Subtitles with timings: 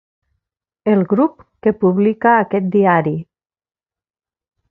[0.93, 3.15] El grup que publica aquest diari.